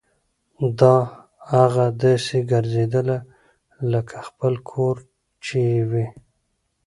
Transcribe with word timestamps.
داه 0.77 1.03
اغه 1.63 1.87
داسې 2.01 2.37
ګرځېدله 2.51 3.17
لکه 3.91 4.17
خپل 4.27 4.53
کور 4.69 4.95
چې 5.45 5.57
يې 5.69 5.81
وي. 5.89 6.05